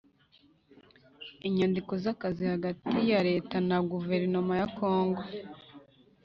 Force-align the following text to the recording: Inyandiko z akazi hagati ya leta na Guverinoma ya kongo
Inyandiko 1.47 1.91
z 2.03 2.05
akazi 2.13 2.43
hagati 2.53 2.95
ya 3.11 3.19
leta 3.29 3.55
na 3.67 3.77
Guverinoma 3.91 4.53
ya 4.61 4.67
kongo 4.77 5.21